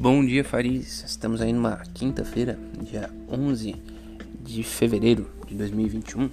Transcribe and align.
Bom 0.00 0.24
dia, 0.24 0.42
Faris. 0.42 1.04
Estamos 1.06 1.42
aí 1.42 1.52
numa 1.52 1.76
quinta-feira, 1.92 2.58
dia 2.90 3.10
11 3.30 3.76
de 4.42 4.62
fevereiro 4.62 5.30
de 5.46 5.54
2021 5.54 6.30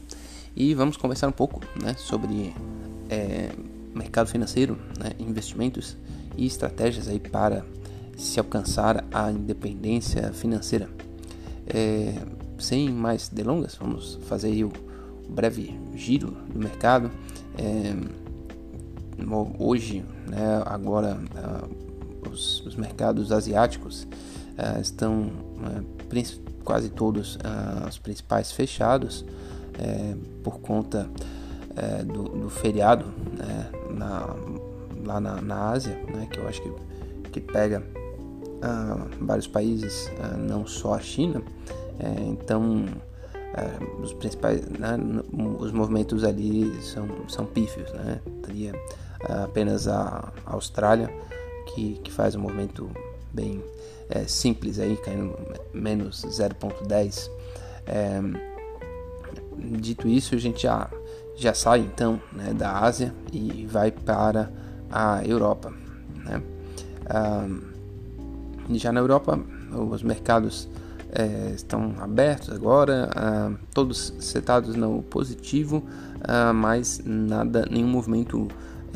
e 0.55 0.73
vamos 0.73 0.95
conversar 0.95 1.27
um 1.27 1.33
pouco 1.33 1.59
né, 1.83 1.93
sobre 1.97 2.55
é, 3.09 3.49
mercado 3.93 4.29
financeiro, 4.29 4.77
né, 4.97 5.11
investimentos 5.19 5.97
e 6.37 6.45
estratégias 6.45 7.09
aí 7.09 7.19
para 7.19 7.65
se 8.15 8.39
alcançar 8.39 9.03
a 9.11 9.29
independência 9.29 10.31
financeira. 10.31 10.89
É, 11.67 12.13
sem 12.57 12.89
mais 12.89 13.27
delongas, 13.27 13.75
vamos 13.75 14.17
fazer 14.29 14.47
aí 14.47 14.63
o 14.63 14.71
breve 15.27 15.77
giro 15.93 16.31
do 16.53 16.57
mercado. 16.57 17.11
É, 17.57 17.93
hoje, 19.59 20.05
né, 20.25 20.63
agora 20.65 21.19
os, 22.27 22.65
os 22.65 22.75
mercados 22.75 23.31
asiáticos 23.31 24.03
uh, 24.03 24.81
estão 24.81 25.23
uh, 25.23 26.63
quase 26.63 26.89
todos 26.89 27.35
uh, 27.35 27.87
os 27.87 27.97
principais 27.97 28.51
fechados 28.51 29.25
por 30.43 30.59
conta 30.59 31.07
do, 32.11 32.23
do, 32.23 32.49
feriado 32.49 33.05
né, 33.37 33.69
na, 33.91 34.35
lá 35.05 35.19
na, 35.19 35.39
na 35.39 35.69
Ásia, 35.69 35.93
né, 36.11 36.27
que 36.31 36.39
eu 36.39 36.47
acho 36.47 36.63
que, 36.63 36.71
que 37.33 37.39
pega 37.39 37.83
vários 39.21 39.45
países, 39.45 40.11
não 40.49 40.65
só 40.65 40.95
a 40.95 40.99
China. 40.99 41.43
então, 42.27 42.85
os 44.01 44.13
principais 44.13 44.61
né, 44.67 44.97
os 45.59 45.71
movimentos 45.71 46.23
ali 46.23 46.75
são, 46.81 47.07
são 47.27 47.45
pífios 47.45 47.93
né? 47.93 48.19
teria 48.41 48.73
apenas 49.43 49.87
a 49.87 50.33
Austrália 50.43 51.13
que, 51.77 51.93
que 52.03 52.11
faz 52.11 52.33
um 52.33 52.39
movimento 52.39 52.89
bem 53.31 53.63
é, 54.09 54.23
simples 54.23 54.79
aí, 54.79 54.97
caindo 54.97 55.37
menos 55.71 56.25
0.10. 56.25 57.29
É, 57.85 58.19
dito 59.79 60.07
isso, 60.07 60.33
a 60.33 60.39
gente 60.39 60.63
já, 60.63 60.89
já 61.35 61.53
sai 61.53 61.81
então 61.81 62.19
né, 62.33 62.51
da 62.51 62.79
Ásia 62.79 63.13
e 63.31 63.67
vai 63.67 63.91
para 63.91 64.51
a 64.89 65.23
Europa. 65.23 65.71
Né? 66.25 66.41
Ah, 67.05 67.47
já 68.71 68.91
na 68.91 68.99
Europa, 68.99 69.39
os 69.71 70.01
mercados 70.01 70.67
é, 71.11 71.51
estão 71.55 71.93
abertos 71.99 72.49
agora, 72.49 73.09
ah, 73.15 73.51
todos 73.71 74.15
setados 74.19 74.75
no 74.75 75.03
positivo, 75.03 75.83
ah, 76.23 76.51
mas 76.53 77.01
nada, 77.05 77.67
nenhum 77.69 77.87
movimento 77.87 78.47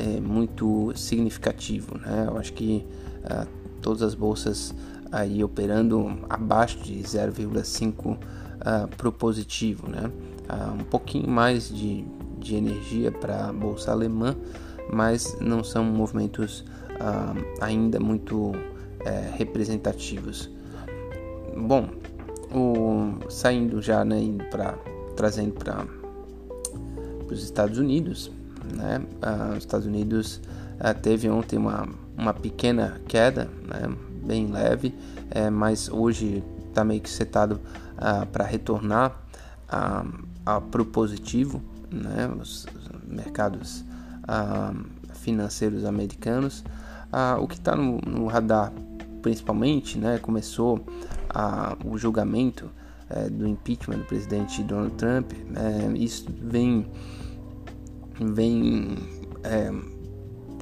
é, 0.02 0.20
muito 0.20 0.92
significativo. 0.96 1.96
Né? 1.98 2.24
Eu 2.26 2.36
acho 2.36 2.52
que 2.52 2.84
ah, 3.24 3.46
todas 3.80 4.02
as 4.02 4.14
bolsas 4.14 4.74
aí 5.12 5.44
operando 5.44 6.18
abaixo 6.28 6.78
de 6.80 6.94
0,5 6.94 8.18
ah, 8.60 8.88
para 8.96 9.08
o 9.08 9.12
positivo. 9.12 9.88
Né? 9.88 10.10
Ah, 10.48 10.74
um 10.74 10.84
pouquinho 10.84 11.28
mais 11.28 11.68
de, 11.68 12.04
de 12.38 12.56
energia 12.56 13.12
para 13.12 13.48
a 13.48 13.52
bolsa 13.52 13.92
alemã, 13.92 14.34
mas 14.92 15.36
não 15.40 15.62
são 15.62 15.84
movimentos 15.84 16.64
ah, 16.98 17.34
ainda 17.60 18.00
muito 18.00 18.52
é, 19.04 19.30
representativos. 19.36 20.50
Bom, 21.56 21.88
o, 22.52 23.30
saindo 23.30 23.80
já, 23.80 24.04
né, 24.04 24.20
para 24.50 24.76
trazendo 25.14 25.52
para 25.52 25.86
os 27.30 27.42
Estados 27.42 27.78
Unidos, 27.78 28.30
né? 28.64 29.02
Ah, 29.20 29.50
os 29.52 29.58
Estados 29.58 29.86
Unidos 29.86 30.40
ah, 30.78 30.94
teve 30.94 31.28
ontem 31.28 31.56
uma, 31.56 31.88
uma 32.16 32.34
pequena 32.34 33.00
queda, 33.06 33.48
né? 33.66 33.94
bem 34.24 34.46
leve, 34.46 34.94
é, 35.30 35.50
mas 35.50 35.88
hoje 35.88 36.44
está 36.68 36.84
meio 36.84 37.00
que 37.00 37.10
setado 37.10 37.60
ah, 37.96 38.26
para 38.30 38.44
retornar 38.44 39.20
para 40.70 40.82
o 40.82 40.84
positivo, 40.84 41.62
né? 41.90 42.30
os, 42.40 42.66
mercados 43.08 43.84
financeiros 45.14 45.84
americanos. 45.84 46.64
o 47.40 47.46
que 47.46 47.54
está 47.54 47.74
no, 47.74 47.98
no, 47.98 48.26
radar 48.26 48.72
principalmente, 49.22 49.98
né? 49.98 50.18
começou 50.18 50.84
o 51.84 51.96
julgamento 51.96 52.70
é, 53.12 53.28
do 53.28 53.46
impeachment 53.46 53.98
do 53.98 54.04
presidente 54.04 54.62
Donald 54.62 54.94
Trump. 54.94 55.32
É, 55.54 55.96
isso 55.98 56.26
vem 56.42 56.86
vem 58.20 58.96
é, 59.42 59.72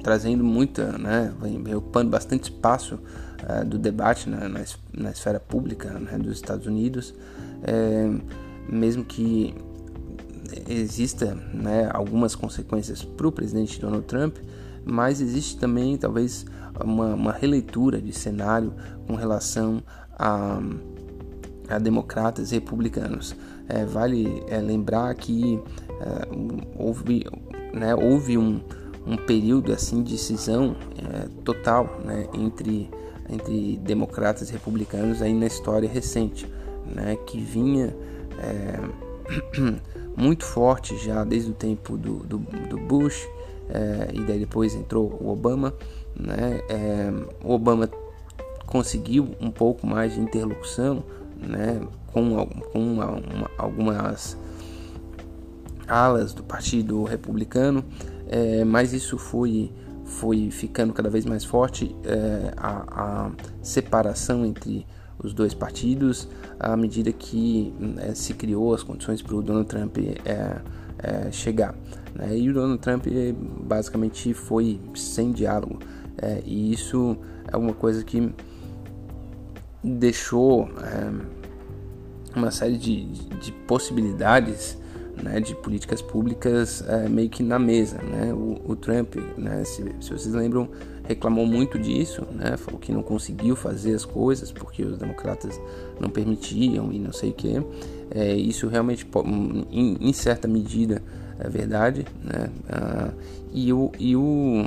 trazendo 0.01 0.43
muita, 0.43 0.97
né, 0.97 1.33
vem, 1.41 1.75
ocupando 1.75 2.09
bastante 2.09 2.45
espaço 2.45 2.99
é, 3.47 3.63
do 3.63 3.77
debate 3.77 4.29
na, 4.29 4.49
na, 4.49 4.63
na, 4.93 5.11
esfera 5.11 5.39
pública 5.39 5.89
né, 5.99 6.17
dos 6.17 6.33
Estados 6.35 6.65
Unidos, 6.67 7.13
é, 7.63 8.09
mesmo 8.67 9.03
que 9.03 9.53
exista 10.67 11.35
né, 11.53 11.89
algumas 11.93 12.35
consequências 12.35 13.03
para 13.03 13.27
o 13.27 13.31
presidente 13.31 13.79
Donald 13.79 14.05
Trump, 14.05 14.37
mas 14.83 15.21
existe 15.21 15.57
também 15.57 15.97
talvez 15.97 16.45
uma, 16.83 17.13
uma 17.13 17.31
releitura 17.31 18.01
de 18.01 18.11
cenário 18.11 18.73
com 19.07 19.15
relação 19.15 19.83
a, 20.17 20.59
a 21.71 21.79
democratas 21.79 22.51
e 22.51 22.55
republicanos. 22.55 23.35
É, 23.67 23.85
vale 23.85 24.43
é, 24.47 24.57
lembrar 24.57 25.13
que 25.15 25.59
é, 25.89 26.27
houve, 26.77 27.25
né, 27.73 27.95
houve 27.95 28.37
um, 28.37 28.59
um 29.05 29.15
período 29.17 29.71
assim 29.71 30.03
de 30.03 30.17
cisão 30.17 30.75
é, 30.97 31.27
total 31.43 31.99
né, 32.03 32.27
entre, 32.33 32.89
entre 33.29 33.77
democratas 33.77 34.49
e 34.49 34.53
republicanos 34.53 35.21
aí 35.21 35.33
na 35.33 35.47
história 35.47 35.87
recente, 35.87 36.45
né, 36.85 37.15
que 37.25 37.39
vinha 37.39 37.95
é, 38.39 38.79
muito 40.17 40.45
forte 40.45 40.97
já 40.97 41.23
desde 41.23 41.51
o 41.51 41.53
tempo 41.53 41.97
do, 41.97 42.17
do, 42.19 42.37
do 42.37 42.77
Bush 42.77 43.27
e 44.13 44.19
daí 44.23 44.37
depois 44.37 44.75
entrou 44.75 45.17
o 45.21 45.29
Obama. 45.29 45.73
Né, 46.13 46.59
o 47.41 47.53
Obama 47.53 47.89
conseguiu 48.65 49.29
um 49.39 49.49
pouco 49.49 49.87
mais 49.87 50.15
de 50.15 50.19
interlocução 50.19 51.03
né, 51.41 51.81
com, 52.07 52.45
com 52.45 52.79
uma, 52.79 53.05
uma, 53.05 53.51
algumas 53.57 54.37
alas 55.87 56.33
do 56.33 56.43
Partido 56.43 57.03
Republicano, 57.03 57.83
é, 58.27 58.63
mas 58.63 58.93
isso 58.93 59.17
foi, 59.17 59.71
foi 60.05 60.49
ficando 60.49 60.93
cada 60.93 61.09
vez 61.09 61.25
mais 61.25 61.43
forte 61.43 61.95
é, 62.05 62.53
a, 62.55 63.25
a, 63.27 63.31
separação 63.61 64.45
entre 64.45 64.85
os 65.19 65.33
dois 65.33 65.53
partidos 65.53 66.27
à 66.59 66.75
medida 66.75 67.11
que 67.11 67.73
é, 67.97 68.13
se 68.13 68.33
criou 68.33 68.73
as 68.73 68.83
condições 68.83 69.21
para 69.21 69.35
o 69.35 69.41
Donald 69.41 69.67
Trump 69.67 69.97
é, 69.97 70.61
é, 70.99 71.31
chegar. 71.31 71.75
Né? 72.15 72.37
E 72.37 72.49
o 72.49 72.53
Donald 72.53 72.79
Trump 72.79 73.05
basicamente 73.63 74.33
foi 74.33 74.79
sem 74.95 75.31
diálogo, 75.31 75.79
é, 76.17 76.41
e 76.45 76.71
isso 76.71 77.17
é 77.51 77.57
uma 77.57 77.73
coisa 77.73 78.03
que 78.03 78.33
deixou 79.83 80.69
uma 82.35 82.51
série 82.51 82.77
de, 82.77 83.05
de 83.05 83.51
possibilidades 83.67 84.77
né, 85.21 85.39
de 85.39 85.55
políticas 85.55 86.01
públicas 86.01 86.83
é, 86.87 87.07
meio 87.07 87.29
que 87.29 87.43
na 87.43 87.59
mesa. 87.59 87.97
Né? 88.01 88.33
O, 88.33 88.59
o 88.65 88.75
Trump, 88.75 89.15
né, 89.37 89.63
se, 89.63 89.83
se, 89.99 90.09
vocês 90.09 90.33
lembram, 90.33 90.69
reclamou 91.03 91.45
muito 91.45 91.77
disso, 91.77 92.25
né? 92.33 92.57
falou 92.57 92.79
que 92.79 92.91
não 92.91 93.03
conseguiu 93.03 93.55
fazer 93.55 93.93
as 93.93 94.05
coisas 94.05 94.51
porque 94.51 94.83
os 94.83 94.97
democratas 94.97 95.59
não 95.99 96.09
permitiam 96.09 96.91
e 96.91 96.99
não 96.99 97.13
sei 97.13 97.31
o 97.31 97.33
que. 97.33 97.61
É, 98.09 98.33
isso 98.35 98.67
realmente, 98.67 99.07
em, 99.71 99.97
em, 99.99 100.13
certa 100.13 100.47
medida, 100.47 101.01
é 101.39 101.49
verdade. 101.49 102.05
Né? 102.23 102.49
Ah, 102.69 103.11
e, 103.53 103.71
o, 103.71 103.91
e 103.99 104.15
o 104.15 104.65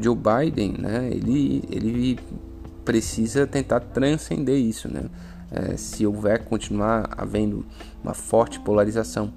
Joe 0.00 0.16
Biden, 0.16 0.74
né, 0.78 1.08
ele, 1.10 1.62
ele 1.70 2.18
precisa 2.90 3.46
tentar 3.46 3.80
transcender 3.80 4.56
isso. 4.56 4.88
Né? 4.88 5.04
é, 5.50 5.76
se 5.76 6.06
houver 6.06 6.44
continuar 6.44 7.08
havendo 7.16 7.64
uma 8.02 8.14
forte 8.14 8.60
polarização 8.60 9.32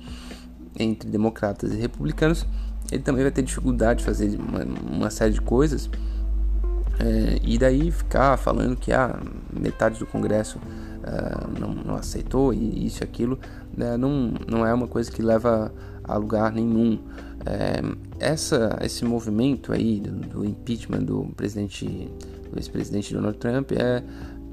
entre 0.77 1.09
democratas 1.09 1.73
e 1.73 1.75
republicanos, 1.75 2.45
ele 2.91 3.01
também 3.01 3.23
vai 3.23 3.31
ter 3.31 3.41
dificuldade 3.41 3.99
de 3.99 4.05
fazer 4.05 4.39
uma, 4.39 4.63
uma 4.63 5.09
série 5.09 5.33
de 5.33 5.41
coisas 5.41 5.89
é, 6.99 7.39
e 7.41 7.57
daí 7.57 7.91
ficar 7.91 8.37
falando 8.37 8.75
que 8.75 8.91
ah, 8.91 9.19
metade 9.51 9.97
do 9.97 10.05
Congresso 10.05 10.57
uh, 10.59 11.59
não, 11.59 11.73
não, 11.73 11.95
aceitou 11.95 12.53
e 12.53 12.85
isso 12.85 13.01
e 13.01 13.03
aquilo 13.03 13.39
né, 13.75 13.97
não, 13.97 14.33
não 14.47 14.65
é 14.65 14.73
uma 14.73 14.87
coisa 14.87 15.11
que 15.11 15.21
leva 15.21 15.73
a 16.03 16.17
lugar 16.17 16.51
nenhum. 16.51 16.99
É, 17.45 17.81
essa, 18.19 18.77
esse 18.81 19.03
movimento 19.03 19.73
aí 19.73 19.99
do, 19.99 20.11
do 20.11 20.45
impeachment 20.45 21.03
do 21.03 21.25
presidente, 21.35 22.09
do 22.53 22.59
ex-presidente 22.59 23.13
Donald 23.13 23.37
Trump 23.37 23.71
é, 23.71 24.03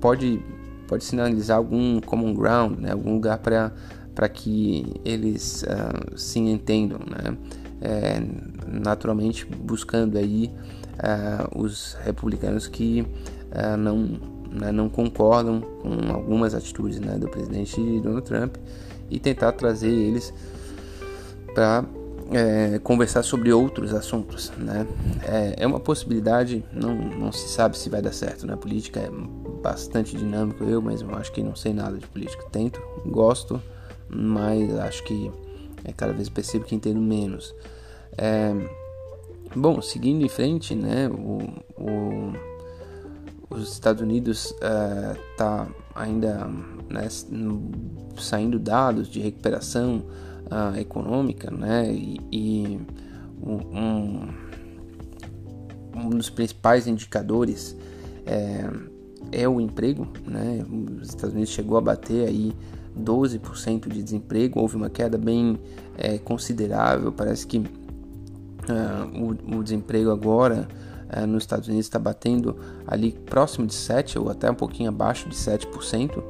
pode 0.01 0.43
pode 0.89 1.05
sinalizar 1.05 1.57
algum 1.57 2.01
common 2.01 2.35
ground, 2.35 2.81
né? 2.81 2.91
algum 2.91 3.15
lugar 3.15 3.39
para 3.39 4.29
que 4.29 4.93
eles 5.05 5.63
uh, 5.63 6.19
se 6.19 6.41
entendam, 6.41 6.99
né? 6.99 7.37
É, 7.81 8.21
naturalmente 8.67 9.47
buscando 9.47 10.19
aí 10.19 10.51
uh, 10.97 11.59
os 11.59 11.97
republicanos 12.05 12.67
que 12.67 13.03
uh, 13.03 13.77
não, 13.79 14.21
né, 14.51 14.71
não 14.71 14.89
concordam 14.89 15.63
com 15.81 16.13
algumas 16.13 16.55
atitudes 16.55 17.01
né, 17.01 17.17
do 17.17 17.27
presidente 17.29 17.81
Donald 18.01 18.27
Trump 18.27 18.57
e 19.09 19.19
tentar 19.19 19.53
trazer 19.53 19.91
eles 19.91 20.35
para 21.55 21.85
é, 22.33 22.79
conversar 22.79 23.23
sobre 23.23 23.53
outros 23.53 23.93
assuntos, 23.93 24.53
né? 24.57 24.87
É, 25.25 25.65
é, 25.65 25.67
uma 25.67 25.81
possibilidade, 25.81 26.65
não, 26.73 26.95
não 26.95 27.33
se 27.33 27.49
sabe 27.49 27.77
se 27.77 27.89
vai 27.89 28.01
dar 28.01 28.13
certo, 28.13 28.47
né? 28.47 28.57
Política 28.57 29.01
é 29.01 29.11
bastante 29.63 30.17
dinâmico, 30.17 30.65
eu 30.65 30.81
mesmo 30.81 31.15
acho 31.17 31.33
que 31.33 31.43
não 31.43 31.57
sei 31.57 31.73
nada 31.73 31.99
de 31.99 32.07
política, 32.07 32.45
tento, 32.51 32.81
gosto, 33.07 33.61
mas 34.09 34.79
acho 34.79 35.03
que 35.05 35.31
é, 35.85 35.93
cada 35.93 36.13
vez 36.13 36.29
percebo 36.29 36.65
que 36.65 36.75
entendo 36.75 37.01
menos. 37.01 37.55
É, 38.17 38.55
bom, 39.55 39.83
seguindo 39.83 40.25
em 40.25 40.29
frente, 40.29 40.75
né? 40.75 41.09
O, 41.09 41.83
o, 41.83 42.33
os 43.51 43.73
Estados 43.73 44.01
Unidos 44.01 44.55
está 45.33 45.67
é, 45.69 45.81
ainda 45.95 46.49
né, 46.89 47.09
saindo 48.17 48.59
dados 48.59 49.09
de 49.09 49.21
recuperação 49.21 50.05
econômica, 50.79 51.51
né? 51.51 51.93
E, 51.93 52.21
e 52.33 52.81
um, 53.43 54.29
um, 55.97 56.11
dos 56.11 56.29
principais 56.31 56.87
indicadores 56.87 57.77
é, 58.27 58.69
é, 59.33 59.49
o 59.49 59.61
emprego, 59.61 60.09
né? 60.27 60.65
Os 61.01 61.09
Estados 61.09 61.35
Unidos 61.35 61.53
chegou 61.53 61.79
a 61.79 61.81
bater 61.81 62.29
aí 62.29 62.55
12% 62.99 63.89
de 63.89 64.03
desemprego, 64.03 64.61
houve 64.61 64.77
uma 64.77 64.91
queda 64.91 65.17
bem 65.17 65.59
é, 65.97 66.19
considerável, 66.19 67.13
parece 67.13 67.47
que 67.47 67.59
uh, 67.59 67.65
o, 69.15 69.59
o, 69.59 69.63
desemprego 69.63 70.11
agora 70.11 70.69
uh, 71.17 71.27
nos 71.27 71.45
Estados 71.45 71.69
Unidos 71.69 71.87
está 71.87 71.99
batendo 71.99 72.57
ali 72.87 73.13
próximo 73.13 73.67
de 73.67 73.75
7% 73.75 74.21
ou 74.21 74.31
até 74.31 74.51
um 74.51 74.55
pouquinho 74.55 74.89
abaixo 74.89 75.29
de 75.29 75.37
7%, 75.37 76.23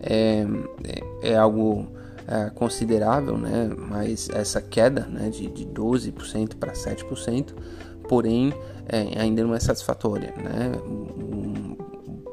é, 0.00 0.46
é, 1.22 1.30
é 1.30 1.36
algo 1.36 1.88
é, 2.28 2.50
considerável, 2.50 3.38
né? 3.38 3.70
mas 3.76 4.28
essa 4.28 4.60
queda 4.60 5.06
né, 5.06 5.30
de, 5.30 5.48
de 5.48 5.64
12% 5.64 6.56
para 6.56 6.72
7%, 6.72 7.54
porém 8.06 8.52
é, 8.86 9.18
ainda 9.18 9.42
não 9.42 9.54
é 9.54 9.60
satisfatória. 9.60 10.34
Né? 10.36 10.72
O, 10.86 11.38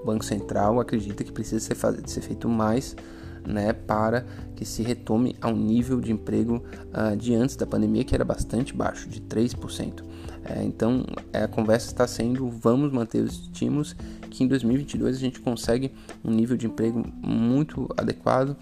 Banco 0.05 0.23
Central 0.23 0.79
acredita 0.79 1.23
que 1.23 1.31
precisa 1.31 1.59
ser, 1.59 1.75
ser 2.05 2.21
feito 2.21 2.47
mais 2.47 2.95
né, 3.43 3.73
para 3.73 4.23
que 4.55 4.63
se 4.63 4.83
retome 4.83 5.35
ao 5.41 5.55
nível 5.55 5.99
de 5.99 6.11
emprego 6.11 6.63
uh, 6.93 7.15
de 7.17 7.33
antes 7.33 7.55
da 7.55 7.65
pandemia, 7.65 8.03
que 8.03 8.13
era 8.13 8.23
bastante 8.23 8.71
baixo, 8.71 9.09
de 9.09 9.19
3%. 9.21 10.03
É, 10.43 10.63
então 10.63 11.03
a 11.33 11.47
conversa 11.47 11.87
está 11.87 12.05
sendo: 12.05 12.47
vamos 12.47 12.91
manter 12.91 13.23
os 13.23 13.33
estímulos, 13.33 13.95
que 14.29 14.43
em 14.43 14.47
2022 14.47 15.15
a 15.15 15.19
gente 15.19 15.39
consegue 15.39 15.91
um 16.23 16.29
nível 16.29 16.55
de 16.55 16.67
emprego 16.67 17.03
muito 17.19 17.89
adequado 17.97 18.55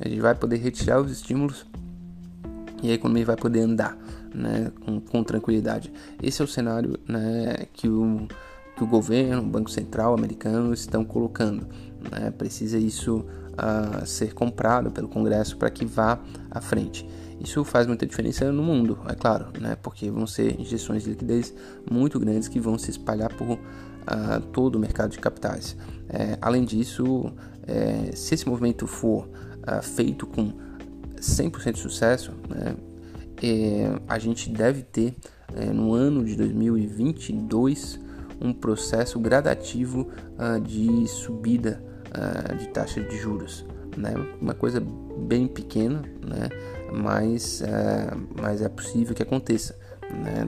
a 0.00 0.08
gente 0.08 0.20
vai 0.20 0.34
poder 0.34 0.56
retirar 0.56 1.00
os 1.00 1.10
estímulos 1.10 1.66
e 2.82 2.90
a 2.90 2.94
economia 2.94 3.26
vai 3.26 3.36
poder 3.36 3.60
andar 3.60 3.96
né, 4.34 4.72
com, 4.84 5.00
com 5.00 5.22
tranquilidade. 5.22 5.92
Esse 6.22 6.40
é 6.40 6.44
o 6.44 6.48
cenário 6.48 6.98
né, 7.06 7.66
que, 7.72 7.88
o, 7.88 8.26
que 8.76 8.82
o 8.82 8.86
governo, 8.86 9.42
o 9.42 9.46
Banco 9.46 9.70
Central 9.70 10.14
americano 10.14 10.72
estão 10.72 11.04
colocando. 11.04 11.66
Né? 12.10 12.30
Precisa 12.30 12.78
isso 12.78 13.26
uh, 13.52 14.06
ser 14.06 14.32
comprado 14.32 14.90
pelo 14.90 15.08
Congresso 15.08 15.56
para 15.56 15.70
que 15.70 15.84
vá 15.84 16.18
à 16.50 16.60
frente. 16.60 17.06
Isso 17.38 17.64
faz 17.64 17.86
muita 17.86 18.06
diferença 18.06 18.50
no 18.52 18.62
mundo, 18.62 18.98
é 19.08 19.14
claro, 19.14 19.46
né? 19.58 19.76
porque 19.82 20.10
vão 20.10 20.26
ser 20.26 20.60
injeções 20.60 21.04
de 21.04 21.10
liquidez 21.10 21.54
muito 21.90 22.18
grandes 22.20 22.48
que 22.48 22.60
vão 22.60 22.78
se 22.78 22.90
espalhar 22.90 23.32
por 23.34 23.52
uh, 23.52 23.58
todo 24.52 24.76
o 24.76 24.78
mercado 24.78 25.10
de 25.10 25.18
capitais. 25.18 25.76
É, 26.08 26.36
além 26.40 26.64
disso, 26.64 27.32
é, 27.66 28.10
se 28.14 28.34
esse 28.34 28.48
movimento 28.48 28.86
for 28.86 29.28
uh, 29.70 29.82
feito 29.82 30.26
com 30.26 30.52
100% 31.16 31.72
de 31.72 31.78
sucesso, 31.78 32.32
né, 32.48 32.74
é, 33.42 34.00
a 34.08 34.18
gente 34.18 34.50
deve 34.50 34.82
ter 34.82 35.14
é, 35.54 35.66
no 35.66 35.94
ano 35.94 36.24
de 36.24 36.36
2022 36.36 37.98
um 38.40 38.52
processo 38.52 39.18
gradativo 39.18 40.08
uh, 40.38 40.60
de 40.60 41.06
subida 41.06 41.82
uh, 42.08 42.56
de 42.56 42.68
taxa 42.68 43.00
de 43.02 43.16
juros. 43.18 43.66
Né? 43.96 44.14
Uma 44.40 44.54
coisa 44.54 44.82
bem 45.18 45.46
pequena, 45.46 46.02
né? 46.26 46.48
mas, 46.92 47.60
uh, 47.60 48.40
mas 48.40 48.62
é 48.62 48.68
possível 48.68 49.14
que 49.14 49.22
aconteça. 49.22 49.78
Né? 50.10 50.46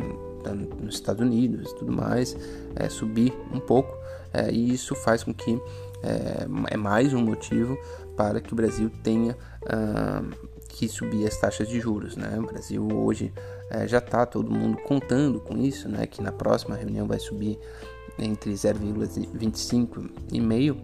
Nos 0.81 0.97
Estados 0.97 1.25
Unidos 1.25 1.71
e 1.71 1.77
tudo 1.77 1.93
mais, 1.93 2.37
é, 2.75 2.89
subir 2.89 3.33
um 3.55 3.61
pouco, 3.61 3.97
é, 4.33 4.51
e 4.51 4.73
isso 4.73 4.93
faz 4.97 5.23
com 5.23 5.33
que 5.33 5.57
é, 6.03 6.49
é 6.75 6.77
mais 6.77 7.15
um 7.15 7.23
motivo 7.23 7.79
para 8.17 8.41
que 8.41 8.53
o 8.53 8.57
Brasil 8.57 8.91
tenha 9.03 9.37
uh, 9.63 10.53
que 10.69 10.89
subir 10.89 11.27
as 11.27 11.37
taxas 11.37 11.69
de 11.69 11.81
juros. 11.81 12.17
Né? 12.17 12.39
O 12.39 12.47
Brasil 12.47 12.87
hoje 12.93 13.33
uh, 13.71 13.87
já 13.87 13.99
está 13.99 14.27
todo 14.27 14.51
mundo 14.51 14.79
contando 14.79 15.41
com 15.41 15.57
isso, 15.59 15.89
né? 15.89 16.07
que 16.07 16.23
na 16.23 16.33
próxima 16.33 16.77
reunião 16.77 17.07
vai 17.07 17.19
subir 17.19 17.59
entre 18.19 18.53
0,25 18.53 20.11
e 20.33 20.41
meio, 20.41 20.77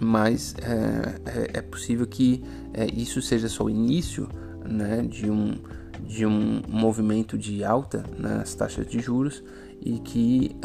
mas 0.00 0.54
é, 0.62 1.54
é, 1.54 1.58
é 1.58 1.62
possível 1.62 2.06
que 2.06 2.42
é, 2.72 2.86
isso 2.86 3.20
seja 3.22 3.48
só 3.48 3.64
o 3.64 3.70
início 3.70 4.28
né, 4.64 5.02
de, 5.02 5.30
um, 5.30 5.54
de 6.02 6.26
um 6.26 6.62
movimento 6.68 7.38
de 7.38 7.64
alta 7.64 8.04
nas 8.18 8.54
taxas 8.54 8.86
de 8.86 8.98
juros 8.98 9.42
e 9.80 9.98
que 9.98 10.56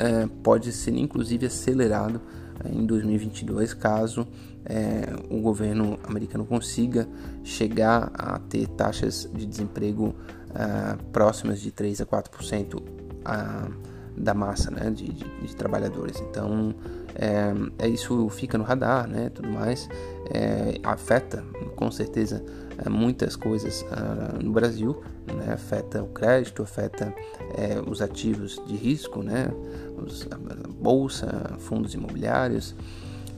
pode 0.42 0.72
ser 0.72 0.96
inclusive 0.96 1.46
acelerado 1.46 2.22
em 2.66 2.86
2022 2.86 3.74
caso 3.74 4.28
é, 4.66 5.08
o 5.30 5.40
governo 5.42 6.00
americano 6.04 6.46
consiga 6.46 7.08
chegar 7.44 8.12
a 8.14 8.40
ter 8.40 8.68
taxas 8.68 9.30
de 9.34 9.46
desemprego 9.46 10.16
uh, 10.50 11.04
próximas 11.12 11.60
de 11.60 11.72
3 11.72 12.02
a 12.02 12.06
4% 12.06 12.76
uh, 12.76 13.92
da 14.16 14.34
massa 14.34 14.70
né, 14.70 14.90
de, 14.90 15.12
de, 15.12 15.26
de 15.26 15.56
trabalhadores. 15.56 16.20
Então, 16.22 16.76
é, 17.16 17.54
é, 17.80 17.88
isso 17.88 18.30
fica 18.30 18.58
no 18.58 18.64
radar, 18.64 19.08
né, 19.08 19.30
tudo 19.30 19.50
mais, 19.50 19.90
é, 20.34 20.80
afeta 20.84 21.44
com 21.76 21.92
certeza 21.92 22.44
é, 22.78 22.90
muitas 22.90 23.36
coisas 23.36 23.82
uh, 23.84 24.44
no 24.44 24.52
Brasil, 24.52 25.02
né, 25.28 25.54
afeta 25.54 26.02
o 26.04 26.08
crédito, 26.08 26.64
afeta 26.64 27.14
é, 27.56 27.82
os 27.86 28.02
ativos 28.02 28.62
de 28.68 28.76
risco, 28.76 29.22
né, 29.22 29.52
os, 29.98 30.28
a 30.32 30.38
bolsa, 30.70 31.56
fundos 31.60 31.94
imobiliários, 31.94 32.76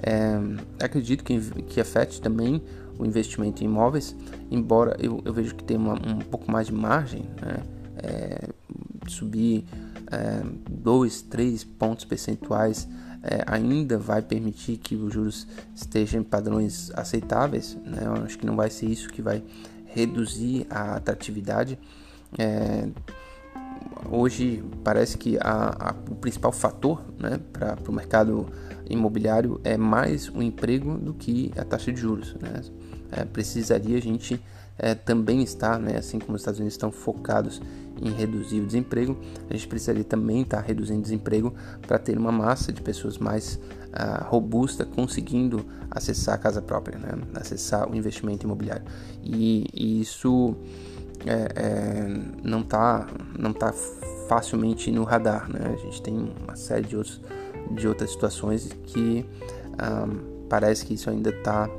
é, 0.04 0.84
acredito 0.84 1.24
que, 1.24 1.40
que 1.64 1.80
afete 1.80 2.22
também 2.22 2.62
o 3.00 3.06
investimento 3.06 3.64
em 3.64 3.66
imóveis, 3.66 4.16
embora 4.52 4.96
eu, 5.00 5.22
eu 5.26 5.34
vejo 5.34 5.56
que 5.56 5.64
tem 5.64 5.78
uma, 5.78 5.94
um 5.94 6.20
pouco 6.20 6.52
mais 6.52 6.68
de 6.68 6.74
margem, 6.74 7.24
né? 7.42 7.64
é, 7.98 8.50
subir 9.08 9.66
2, 10.70 11.22
é, 11.22 11.32
3 11.32 11.64
pontos 11.64 12.06
percentuais 12.06 12.88
é, 13.24 13.44
ainda 13.48 13.98
vai 13.98 14.22
permitir 14.22 14.78
que 14.78 14.96
os 14.96 15.14
juros 15.14 15.48
estejam 15.74 16.20
em 16.20 16.24
padrões 16.24 16.92
aceitáveis. 16.94 17.78
Né? 17.86 18.04
Eu 18.06 18.24
acho 18.26 18.38
que 18.38 18.46
não 18.46 18.56
vai 18.56 18.70
ser 18.70 18.88
isso 18.88 19.10
que 19.10 19.22
vai 19.22 19.42
reduzir 19.86 20.68
a 20.70 20.96
atratividade. 20.96 21.80
É, 22.38 22.90
hoje 24.10 24.64
parece 24.84 25.18
que 25.18 25.38
a, 25.40 25.90
a, 25.90 25.96
o 26.10 26.16
principal 26.16 26.52
fator 26.52 27.02
né, 27.20 27.40
para 27.52 27.78
o 27.88 27.92
mercado 27.92 28.48
imobiliário 28.90 29.60
é 29.64 29.78
mais 29.78 30.30
o 30.30 30.42
emprego 30.42 30.98
do 30.98 31.14
que 31.14 31.52
a 31.58 31.64
taxa 31.64 31.92
de 31.92 32.00
juros. 32.00 32.36
Né? 32.36 32.62
É, 33.12 33.26
precisaria 33.26 33.98
a 33.98 34.02
gente 34.02 34.42
é, 34.78 34.96
também 34.96 35.42
estar, 35.44 35.80
né, 35.80 35.98
assim 35.98 36.20
como 36.20 36.36
os 36.36 36.42
Estados 36.42 36.60
Unidos 36.60 36.74
estão 36.74 36.92
focados 36.92 37.62
em 38.02 38.12
reduzir 38.12 38.60
o 38.60 38.66
desemprego, 38.66 39.18
a 39.50 39.54
gente 39.54 39.68
precisaria 39.68 40.04
também 40.04 40.42
estar 40.42 40.62
reduzindo 40.62 41.00
o 41.00 41.04
desemprego 41.04 41.54
para 41.88 42.00
ter 42.00 42.18
uma 42.18 42.32
massa 42.32 42.74
de 42.74 42.82
pessoas 42.82 43.18
mais 43.18 43.56
uh, 43.56 44.24
robusta 44.26 44.84
conseguindo 44.84 45.66
acessar 45.92 46.36
a 46.36 46.38
casa 46.38 46.62
própria, 46.62 46.98
né? 46.98 47.12
acessar 47.36 47.90
o 47.90 47.96
investimento 47.96 48.46
imobiliário. 48.46 48.84
E, 49.24 49.68
e 49.74 50.02
isso 50.02 50.56
é, 51.26 51.48
é, 51.56 52.08
não 52.44 52.62
está 52.62 53.08
não 53.38 53.54
tá 53.54 53.74
facilmente 54.28 54.92
no 54.92 55.04
radar. 55.04 55.50
Né? 55.50 55.74
A 55.74 55.78
gente 55.78 56.02
tem 56.02 56.34
uma 56.44 56.56
série 56.56 56.86
de, 56.86 56.96
outros, 56.96 57.22
de 57.72 57.88
outras 57.88 58.12
situações 58.12 58.70
que 58.84 59.26
um, 59.74 60.48
parece 60.48 60.86
que 60.86 60.94
isso 60.94 61.10
ainda 61.10 61.30
está 61.30 61.70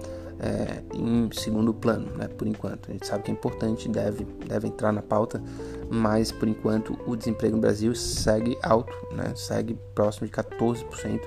é, 0.40 0.82
em 0.94 1.30
segundo 1.32 1.72
plano, 1.72 2.10
né, 2.16 2.28
por 2.28 2.46
enquanto. 2.46 2.90
A 2.90 2.92
gente 2.92 3.06
sabe 3.06 3.22
que 3.22 3.30
é 3.30 3.34
importante, 3.34 3.88
deve, 3.88 4.24
deve 4.46 4.68
entrar 4.68 4.92
na 4.92 5.02
pauta, 5.02 5.42
mas 5.90 6.32
por 6.32 6.48
enquanto 6.48 6.98
o 7.06 7.16
desemprego 7.16 7.56
no 7.56 7.62
Brasil 7.62 7.94
segue 7.94 8.58
alto, 8.62 8.92
né, 9.14 9.32
segue 9.36 9.78
próximo 9.94 10.26
de 10.26 10.32
14%, 10.32 11.20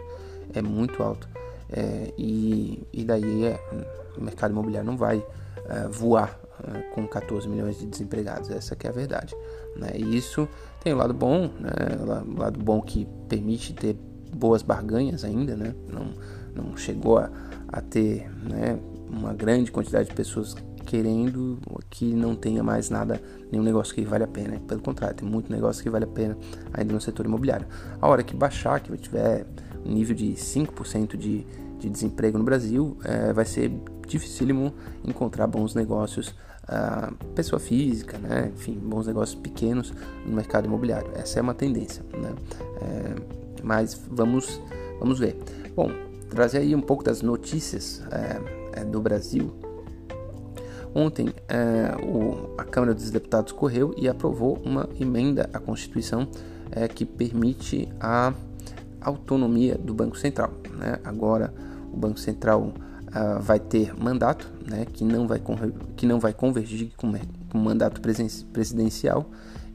é 0.53 0.61
muito 0.61 1.01
alto. 1.01 1.27
É, 1.69 2.13
e, 2.17 2.85
e 2.93 3.03
daí 3.03 3.45
é, 3.45 3.59
o 4.17 4.23
mercado 4.23 4.51
imobiliário 4.51 4.89
não 4.89 4.97
vai 4.97 5.25
é, 5.69 5.87
voar 5.87 6.39
com 6.93 7.07
14 7.07 7.47
milhões 7.47 7.77
de 7.79 7.85
desempregados, 7.85 8.49
essa 8.49 8.75
que 8.75 8.87
é 8.87 8.89
a 8.89 8.93
verdade. 8.93 9.35
Né? 9.75 9.91
E 9.95 10.17
isso 10.17 10.47
tem 10.83 10.93
o 10.93 10.97
lado 10.97 11.13
bom, 11.13 11.49
né? 11.59 11.71
o 12.27 12.39
lado 12.39 12.59
bom 12.59 12.81
que 12.81 13.07
permite 13.27 13.73
ter 13.73 13.95
boas 14.35 14.61
barganhas 14.61 15.23
ainda, 15.23 15.55
né? 15.55 15.73
não, 15.87 16.13
não 16.55 16.77
chegou 16.77 17.17
a, 17.17 17.29
a 17.67 17.81
ter 17.81 18.29
né, 18.43 18.79
uma 19.09 19.33
grande 19.33 19.71
quantidade 19.71 20.09
de 20.09 20.15
pessoas 20.15 20.55
querendo 20.85 21.59
que 21.89 22.13
não 22.13 22.33
tenha 22.33 22.63
mais 22.63 22.89
nada, 22.89 23.21
nenhum 23.51 23.63
negócio 23.63 23.93
que 23.93 24.03
vale 24.05 24.23
a 24.23 24.27
pena. 24.27 24.57
Pelo 24.67 24.81
contrário, 24.81 25.17
tem 25.17 25.27
muito 25.27 25.51
negócio 25.51 25.83
que 25.83 25.89
vale 25.89 26.05
a 26.05 26.07
pena 26.07 26.37
ainda 26.73 26.93
no 26.93 27.01
setor 27.01 27.25
imobiliário. 27.25 27.67
A 28.01 28.07
hora 28.07 28.23
que 28.23 28.33
baixar, 28.33 28.79
que 28.79 28.95
tiver 28.97 29.45
um 29.85 29.91
nível 29.91 30.15
de 30.15 30.31
5% 30.33 31.17
de, 31.17 31.45
de 31.77 31.89
desemprego 31.89 32.37
no 32.37 32.43
Brasil, 32.45 32.97
é, 33.03 33.33
vai 33.33 33.43
ser 33.43 33.69
dificílimo 34.07 34.73
encontrar 35.03 35.45
bons 35.45 35.75
negócios, 35.75 36.33
pessoa 37.33 37.59
física, 37.59 38.17
né? 38.17 38.51
enfim, 38.53 38.73
bons 38.73 39.07
negócios 39.07 39.39
pequenos 39.39 39.93
no 40.25 40.35
mercado 40.35 40.65
imobiliário. 40.65 41.11
Essa 41.15 41.39
é 41.39 41.41
uma 41.41 41.53
tendência, 41.53 42.03
né? 42.13 42.33
É, 42.81 43.15
mas 43.63 43.99
vamos, 44.09 44.61
vamos 44.99 45.19
ver. 45.19 45.37
Bom, 45.75 45.91
trazer 46.29 46.59
aí 46.59 46.75
um 46.75 46.81
pouco 46.81 47.03
das 47.03 47.21
notícias 47.21 48.03
é, 48.11 48.81
é 48.81 48.83
do 48.83 48.99
Brasil 49.01 49.53
Ontem, 50.97 51.31
é, 51.47 51.95
o, 52.03 52.55
a 52.57 52.63
Câmara 52.63 52.91
dos 52.91 53.11
Deputados 53.11 53.51
correu 53.51 53.93
e 53.95 54.07
aprovou 54.07 54.57
uma 54.65 54.89
emenda 54.99 55.47
à 55.53 55.59
Constituição 55.59 56.27
é, 56.71 56.87
que 56.87 57.05
permite 57.05 57.87
a 57.99 58.33
autonomia 58.99 59.77
do 59.77 59.93
Banco 59.93 60.17
Central. 60.17 60.51
Né? 60.71 60.99
Agora, 61.03 61.53
o 61.93 61.97
Banco 61.97 62.19
Central 62.19 62.73
uh, 63.17 63.41
vai 63.41 63.59
ter 63.59 63.93
mandato, 63.97 64.51
né, 64.65 64.85
que, 64.85 65.03
não 65.03 65.27
vai 65.27 65.41
que 65.95 66.05
não 66.05 66.19
vai 66.19 66.33
convergir 66.33 66.91
com, 66.95 67.11
o 67.53 67.57
mandato 67.57 67.99
presidencial, 68.53 69.29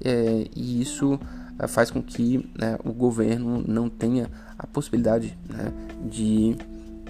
é, 0.04 0.46
e 0.54 0.80
isso 0.80 1.14
uh, 1.14 1.68
faz 1.68 1.90
com 1.90 2.02
que 2.02 2.48
né, 2.58 2.78
o 2.84 2.92
governo 2.92 3.62
não 3.66 3.88
tenha 3.88 4.30
a 4.58 4.66
possibilidade 4.66 5.36
né, 5.48 5.72
de 6.08 6.56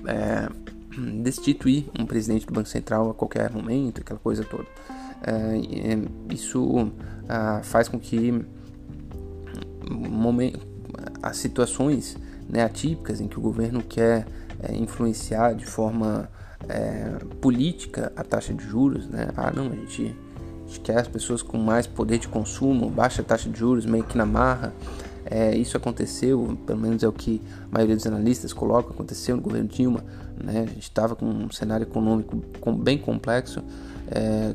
é, 0.07 0.49
destituir 1.23 1.89
um 1.99 2.07
presidente 2.07 2.47
do 2.47 2.53
Banco 2.53 2.69
Central 2.69 3.11
a 3.11 3.15
qualquer 3.15 3.51
momento, 3.51 4.01
aquela 4.01 4.21
coisa 4.21 4.45
toda. 4.45 4.67
É, 5.25 6.35
isso 6.35 6.91
ah, 7.29 7.61
faz 7.63 7.89
com 7.89 7.97
que 7.97 8.45
as 11.23 11.37
situações 11.37 12.17
né, 12.49 12.65
atípicas 12.65 13.21
em 13.21 13.29
que 13.29 13.39
o 13.39 13.41
governo 13.41 13.83
quer 13.83 14.27
é, 14.63 14.75
influenciar 14.75 15.55
de 15.55 15.67
forma 15.67 16.29
é, 16.69 17.19
política 17.41 18.13
a 18.17 18.23
taxa 18.23 18.55
de 18.55 18.65
juros, 18.65 19.07
né? 19.09 19.29
Ah, 19.37 19.53
não, 19.55 19.67
a 19.67 19.75
gente, 19.75 20.17
a 20.65 20.69
gente 20.69 20.81
quer 20.81 20.99
as 20.99 21.09
pessoas 21.09 21.43
com 21.43 21.59
mais 21.59 21.87
poder 21.87 22.19
de 22.19 22.29
consumo, 22.29 22.89
baixa 22.89 23.23
taxa 23.23 23.49
de 23.49 23.59
juros, 23.59 23.87
meio 23.87 24.05
que 24.05 24.17
na 24.17 24.27
marra. 24.27 24.73
É, 25.25 25.57
isso 25.57 25.77
aconteceu, 25.77 26.59
pelo 26.67 26.81
menos 26.81 27.03
é 27.03 27.09
o 27.09 27.13
que 27.13 27.41
a 27.71 27.75
maioria 27.75 27.95
dos 27.95 28.07
analistas 28.07 28.53
coloca, 28.53 28.91
aconteceu 28.91 29.37
no 29.37 29.43
governo 29.43 29.69
Dilma. 29.69 30.05
Né? 30.43 30.63
A 30.63 30.67
gente 30.67 30.83
estava 30.83 31.15
com 31.15 31.27
um 31.27 31.51
cenário 31.51 31.85
econômico 31.85 32.37
bem 32.73 32.99
complexo, 32.99 33.63
é, 34.11 34.55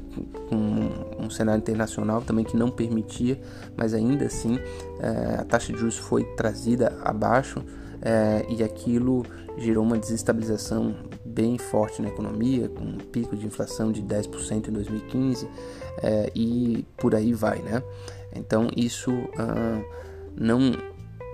com 0.50 1.24
um 1.24 1.30
cenário 1.30 1.60
internacional 1.60 2.22
também 2.22 2.44
que 2.46 2.56
não 2.56 2.70
permitia, 2.70 3.40
mas 3.76 3.94
ainda 3.94 4.26
assim 4.26 4.60
é, 5.00 5.38
a 5.40 5.44
taxa 5.44 5.72
de 5.72 5.80
juros 5.80 5.98
foi 5.98 6.24
trazida 6.36 6.98
abaixo 7.04 7.64
é, 8.01 8.46
e 8.50 8.63
aquilo 8.63 9.25
gerou 9.58 9.84
uma 9.84 9.98
desestabilização 9.98 10.96
bem 11.25 11.58
forte 11.58 12.01
na 12.01 12.10
economia, 12.10 12.70
com 12.70 12.84
um 12.84 12.98
pico 12.98 13.36
de 13.36 13.46
inflação 13.46 13.92
de 13.92 14.01
10% 14.01 14.68
em 14.68 14.72
2015 14.72 15.48
é, 16.01 16.32
e 16.36 16.86
por 16.98 17.16
aí 17.16 17.34
vai, 17.34 17.60
né? 17.60 17.82
Então 18.36 18.70
isso 18.75 19.12
ah, 19.38 19.82
não 20.36 20.72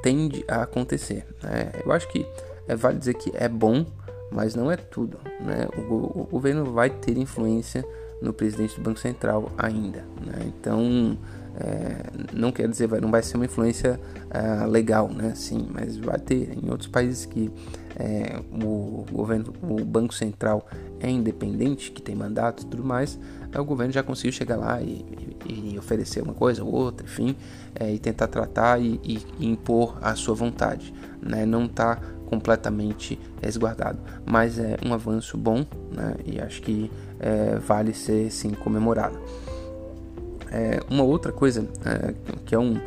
tende 0.01 0.43
a 0.47 0.63
acontecer. 0.63 1.25
Né? 1.41 1.71
Eu 1.85 1.91
acho 1.91 2.07
que 2.09 2.25
é, 2.67 2.75
vale 2.75 2.97
dizer 2.97 3.15
que 3.15 3.31
é 3.35 3.47
bom, 3.47 3.85
mas 4.31 4.55
não 4.55 4.71
é 4.71 4.77
tudo. 4.77 5.17
Né? 5.39 5.67
O, 5.89 6.21
o, 6.21 6.27
governo 6.29 6.65
vai 6.65 6.89
ter 6.89 7.17
influência 7.17 7.83
no 8.21 8.33
presidente 8.33 8.75
do 8.75 8.81
Banco 8.81 8.99
Central 8.99 9.51
ainda. 9.57 10.05
Né? 10.25 10.45
Então, 10.45 11.17
é, 11.59 11.97
não 12.33 12.51
quer 12.51 12.67
dizer 12.67 12.87
vai, 12.87 12.99
não 12.99 13.11
vai 13.11 13.21
ser 13.21 13.35
uma 13.35 13.45
influência 13.45 13.99
é, 14.29 14.65
legal, 14.65 15.09
né? 15.09 15.33
Sim, 15.35 15.67
mas 15.71 15.97
vai 15.97 16.19
ter. 16.19 16.57
Em 16.57 16.69
outros 16.69 16.87
países 16.87 17.25
que 17.25 17.51
é, 17.95 18.39
o 18.51 19.05
governo, 19.11 19.53
o 19.61 19.83
Banco 19.85 20.13
Central 20.13 20.67
é 20.99 21.09
independente, 21.09 21.91
que 21.91 22.01
tem 22.01 22.15
mandato 22.15 22.63
e 22.63 22.65
tudo 22.65 22.83
mais, 22.83 23.19
o 23.55 23.63
governo 23.63 23.93
já 23.93 24.01
conseguiu 24.01 24.31
chegar 24.31 24.55
lá 24.55 24.81
e, 24.81 25.05
e, 25.45 25.73
e 25.73 25.79
oferecer 25.79 26.23
uma 26.23 26.33
coisa 26.33 26.63
ou 26.63 26.71
outra, 26.71 27.05
enfim, 27.05 27.35
é, 27.75 27.93
e 27.93 27.99
tentar 27.99 28.27
tratar 28.27 28.81
e, 28.81 28.99
e, 29.03 29.45
impor 29.45 29.97
a 30.01 30.15
sua 30.15 30.33
vontade. 30.33 30.93
Né? 31.21 31.45
Não 31.45 31.65
está 31.65 31.99
completamente 32.25 33.19
resguardado, 33.41 33.99
mas 34.25 34.57
é 34.57 34.77
um 34.83 34.91
avanço 34.91 35.37
bom 35.37 35.63
né? 35.91 36.15
e 36.25 36.39
acho 36.39 36.63
que 36.63 36.89
é, 37.19 37.57
vale 37.59 37.93
ser 37.93 38.31
sim 38.31 38.51
comemorado. 38.51 39.19
É, 40.53 40.79
uma 40.87 41.03
outra 41.03 41.31
coisa 41.31 41.67
é, 41.83 42.13
que 42.45 42.53
é 42.53 42.59
um 42.59 42.79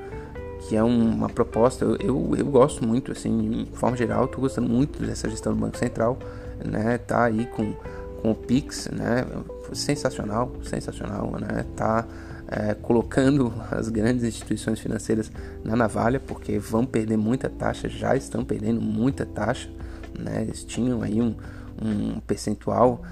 que 0.69 0.75
é 0.75 0.83
uma 0.83 1.29
proposta, 1.29 1.85
eu, 1.85 2.35
eu, 2.37 2.47
gosto 2.47 2.85
muito, 2.85 3.13
assim, 3.13 3.65
de 3.71 3.77
forma 3.77 3.97
geral, 3.97 4.25
estou 4.25 4.41
gostando 4.41 4.69
muito 4.69 5.01
dessa 5.01 5.29
gestão 5.29 5.55
do 5.55 5.61
Banco 5.61 5.79
Central, 5.79 6.19
né, 6.65 6.99
tá 6.99 7.25
aí 7.25 7.47
com, 7.47 7.73
com 8.21 8.33
o 8.33 8.35
Pix, 8.35 8.89
né, 8.89 9.25
sensacional, 9.73 10.51
sensacional, 10.65 11.31
né, 11.41 11.65
tá 11.77 12.05
é, 12.49 12.75
colocando 12.75 13.53
as 13.71 13.89
grandes 13.89 14.25
instituições 14.25 14.81
financeiras 14.81 15.31
na 15.63 15.77
navalha, 15.77 16.19
porque 16.19 16.59
vão 16.59 16.85
perder 16.85 17.17
muita 17.17 17.49
taxa, 17.49 17.89
já 17.89 18.17
estão 18.17 18.45
perdendo 18.45 18.81
muita 18.81 19.25
taxa, 19.25 19.71
né, 20.19 20.43
eles 20.43 20.65
tinham 20.65 21.01
aí 21.01 21.23
um, 21.23 21.37
um 21.81 22.19
percentual 22.21 23.03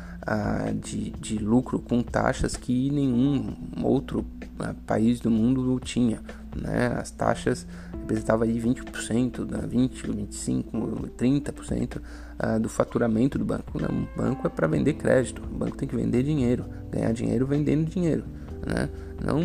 de, 0.82 1.10
de 1.10 1.38
lucro 1.38 1.78
com 1.78 2.02
taxas 2.02 2.56
que 2.56 2.90
nenhum 2.90 3.54
outro 3.82 4.24
ah, 4.58 4.74
país 4.86 5.20
do 5.20 5.30
mundo 5.30 5.78
tinha. 5.80 6.20
Né? 6.56 6.96
As 6.98 7.10
taxas 7.10 7.66
representavam 7.92 8.46
aí 8.46 8.60
20%, 8.60 9.66
20, 9.68 10.12
25, 10.12 11.10
30% 11.18 12.00
ah, 12.38 12.58
do 12.58 12.68
faturamento 12.68 13.38
do 13.38 13.44
banco. 13.44 13.80
Né? 13.80 13.88
Um 13.90 14.06
banco 14.16 14.46
é 14.46 14.50
para 14.50 14.66
vender 14.66 14.94
crédito, 14.94 15.42
o 15.42 15.58
banco 15.58 15.76
tem 15.76 15.88
que 15.88 15.96
vender 15.96 16.22
dinheiro, 16.22 16.64
ganhar 16.90 17.12
dinheiro 17.12 17.46
vendendo 17.46 17.84
dinheiro. 17.84 18.24
Né? 18.66 18.88
Não 19.22 19.40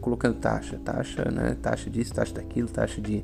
colocando 0.00 0.36
taxa, 0.36 0.78
taxa, 0.84 1.30
né? 1.30 1.56
taxa 1.62 1.88
disso, 1.88 2.12
taxa 2.12 2.34
daquilo, 2.34 2.68
taxa 2.68 3.00
de 3.00 3.22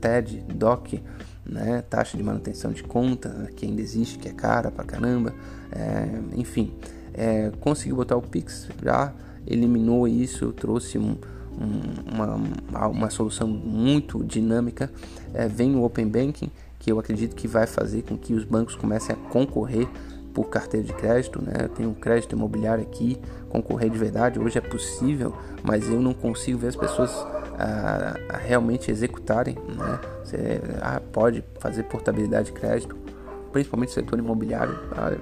TED, 0.00 0.42
DOC, 0.54 1.02
né? 1.50 1.82
taxa 1.90 2.16
de 2.16 2.22
manutenção 2.22 2.72
de 2.72 2.82
conta, 2.82 3.50
que 3.56 3.66
ainda 3.66 3.82
existe, 3.82 4.18
que 4.18 4.28
é 4.28 4.32
cara 4.32 4.70
pra 4.70 4.84
caramba, 4.84 5.34
é, 5.72 6.08
enfim, 6.36 6.72
é, 7.12 7.50
conseguiu 7.60 7.96
botar 7.96 8.16
o 8.16 8.22
Pix, 8.22 8.68
já 8.82 9.12
eliminou 9.46 10.06
isso, 10.06 10.52
trouxe 10.52 10.98
um, 10.98 11.16
um, 11.60 12.14
uma, 12.14 12.86
uma 12.86 13.10
solução 13.10 13.48
muito 13.48 14.22
dinâmica, 14.24 14.90
é, 15.34 15.48
vem 15.48 15.74
o 15.74 15.82
Open 15.82 16.06
Banking, 16.06 16.50
que 16.78 16.90
eu 16.90 16.98
acredito 16.98 17.34
que 17.34 17.48
vai 17.48 17.66
fazer 17.66 18.02
com 18.02 18.16
que 18.16 18.32
os 18.32 18.44
bancos 18.44 18.74
comecem 18.74 19.14
a 19.14 19.18
concorrer 19.30 19.88
por 20.32 20.48
carteira 20.48 20.86
de 20.86 20.92
crédito, 20.92 21.42
né? 21.42 21.68
Tenho 21.76 21.90
um 21.90 21.94
crédito 21.94 22.34
imobiliário 22.34 22.82
aqui, 22.82 23.18
concorrer 23.48 23.90
de 23.90 23.98
verdade, 23.98 24.38
hoje 24.38 24.58
é 24.58 24.60
possível, 24.60 25.34
mas 25.62 25.88
eu 25.90 26.00
não 26.00 26.14
consigo 26.14 26.58
ver 26.58 26.68
as 26.68 26.76
pessoas 26.76 27.10
a, 27.60 28.16
a 28.34 28.36
realmente 28.38 28.90
executarem, 28.90 29.54
né? 29.54 30.00
Você 30.24 30.60
ah, 30.80 31.00
pode 31.12 31.44
fazer 31.58 31.82
portabilidade 31.84 32.46
de 32.46 32.52
crédito, 32.52 32.96
principalmente 33.52 33.92
setor 33.92 34.18
imobiliário, 34.18 34.78
ah, 34.92 35.16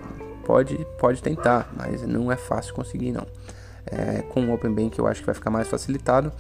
pode, 0.45 0.87
pode 0.99 1.23
tentar, 1.23 1.73
mas 1.77 2.03
não 2.03 2.31
é 2.31 2.37
fácil 2.37 2.75
conseguir 2.75 3.13
não. 3.13 3.27
É, 3.87 4.23
com 4.23 4.45
o 4.45 4.53
Open 4.53 4.73
Bank 4.73 4.99
eu 4.99 5.07
acho 5.07 5.21
que 5.21 5.27
vai 5.27 5.35
ficar 5.35 5.51
mais 5.51 5.67
facilitado 5.67 6.31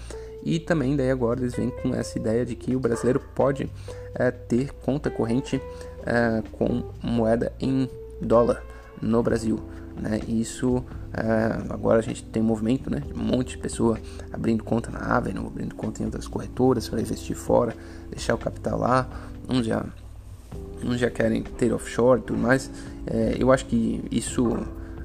e 0.44 0.60
também 0.60 0.94
daí 0.94 1.10
agora 1.10 1.40
eles 1.40 1.54
vêm 1.54 1.70
com 1.70 1.94
essa 1.94 2.18
ideia 2.18 2.44
de 2.44 2.54
que 2.54 2.76
o 2.76 2.80
brasileiro 2.80 3.20
pode 3.34 3.70
é, 4.14 4.30
ter 4.30 4.70
conta 4.82 5.10
corrente 5.10 5.60
é, 6.04 6.42
com 6.52 6.84
moeda 7.02 7.52
em 7.58 7.88
dólar 8.20 8.62
no 9.00 9.22
Brasil. 9.22 9.58
Né? 9.98 10.20
Isso 10.28 10.84
é, 11.12 11.72
agora 11.72 11.98
a 11.98 12.02
gente 12.02 12.22
tem 12.24 12.42
movimento, 12.42 12.90
né? 12.90 13.02
Um 13.16 13.22
monte 13.22 13.50
de 13.50 13.58
pessoa 13.58 13.98
abrindo 14.32 14.62
conta 14.62 14.90
na 14.90 15.00
Avenue, 15.00 15.46
abrindo 15.46 15.74
conta 15.74 16.02
em 16.02 16.06
outras 16.06 16.28
corretoras 16.28 16.88
para 16.88 17.00
investir 17.00 17.36
fora, 17.36 17.74
deixar 18.10 18.34
o 18.34 18.38
capital 18.38 18.78
lá. 18.78 19.08
Uns 19.48 19.66
já, 19.66 19.84
uns 20.84 20.98
já 20.98 21.10
querem 21.10 21.42
ter 21.42 21.72
offshore 21.72 22.20
e 22.20 22.24
tudo 22.24 22.38
mais. 22.38 22.70
É, 23.06 23.36
eu 23.38 23.50
acho 23.50 23.66
que 23.66 24.04
isso 24.10 24.48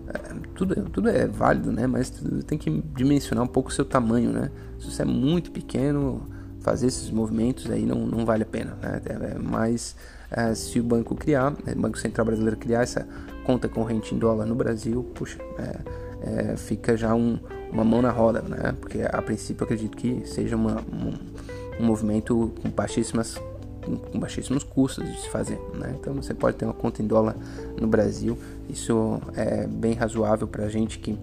é, 0.07 0.35
tudo, 0.53 0.75
tudo 0.89 1.09
é 1.09 1.25
válido, 1.25 1.71
né? 1.71 1.87
Mas 1.87 2.13
tem 2.45 2.57
que 2.57 2.83
dimensionar 2.95 3.43
um 3.43 3.47
pouco 3.47 3.69
o 3.69 3.73
seu 3.73 3.85
tamanho, 3.85 4.31
né? 4.31 4.51
Se 4.79 4.91
você 4.91 5.01
é 5.01 5.05
muito 5.05 5.51
pequeno, 5.51 6.27
fazer 6.59 6.87
esses 6.87 7.09
movimentos 7.09 7.69
aí 7.69 7.85
não, 7.85 8.05
não 8.05 8.25
vale 8.25 8.43
a 8.43 8.45
pena, 8.45 8.77
né? 8.81 9.01
É, 9.05 9.39
mas 9.39 9.95
é, 10.31 10.53
se 10.55 10.79
o 10.79 10.83
banco 10.83 11.15
criar, 11.15 11.51
né, 11.51 11.73
o 11.75 11.79
Banco 11.79 11.97
Central 11.97 12.25
Brasileiro 12.25 12.57
criar 12.57 12.81
essa 12.81 13.07
conta 13.43 13.67
corrente 13.67 14.15
em 14.15 14.17
dólar 14.17 14.45
no 14.45 14.55
Brasil, 14.55 15.03
puxa, 15.13 15.37
é, 15.57 16.51
é, 16.51 16.57
fica 16.57 16.95
já 16.95 17.13
um, 17.13 17.37
uma 17.71 17.83
mão 17.83 18.01
na 18.01 18.11
roda, 18.11 18.41
né? 18.41 18.73
Porque 18.79 19.01
a 19.01 19.21
princípio 19.21 19.63
acredito 19.63 19.97
que 19.97 20.25
seja 20.25 20.55
uma, 20.55 20.81
um, 20.81 21.83
um 21.83 21.85
movimento 21.85 22.51
com 22.61 22.69
baixíssimas 22.69 23.37
com 23.83 24.17
baixíssimos 24.17 24.63
custos 24.63 25.05
de 25.05 25.21
se 25.21 25.29
fazer. 25.29 25.59
Né? 25.73 25.93
Então 25.99 26.13
você 26.13 26.33
pode 26.33 26.55
ter 26.55 26.63
uma 26.63 26.73
conta 26.73 27.01
em 27.01 27.05
dólar 27.05 27.35
no 27.79 27.85
Brasil, 27.85 28.37
isso 28.69 29.19
é 29.35 29.67
bem 29.67 29.93
razoável 29.93 30.47
para 30.47 30.63
a 30.63 30.69
gente 30.69 30.99
que 30.99 31.19